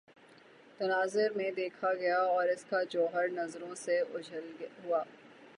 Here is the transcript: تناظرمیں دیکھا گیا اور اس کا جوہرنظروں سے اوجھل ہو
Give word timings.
تناظرمیں 0.77 1.51
دیکھا 1.51 1.93
گیا 1.93 2.17
اور 2.29 2.47
اس 2.47 2.63
کا 2.69 2.81
جوہرنظروں 2.89 3.73
سے 3.75 3.99
اوجھل 4.01 4.49
ہو 4.85 4.95